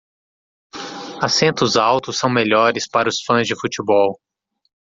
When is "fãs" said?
3.21-3.45